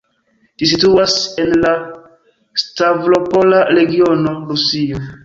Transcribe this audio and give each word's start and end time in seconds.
Ĝi 0.61 0.67
situas 0.69 1.17
en 1.43 1.51
la 1.65 1.73
Stavropola 2.63 3.61
regiono, 3.81 4.35
Rusio. 4.49 5.05